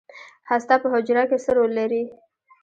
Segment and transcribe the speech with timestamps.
[0.49, 2.03] هسته په حجره کې څه رول لري؟